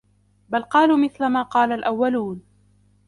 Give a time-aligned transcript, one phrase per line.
[0.49, 2.43] بَلْ قَالُوا مِثْلَ مَا قَالَ الْأَوَّلُونَ